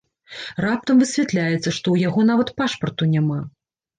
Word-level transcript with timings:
Раптам 0.63 0.95
высвятляецца, 1.01 1.59
што 1.59 1.75
ў 1.91 1.97
яго 2.07 2.25
нават 2.31 2.53
пашпарту 2.61 3.03
няма! 3.15 3.39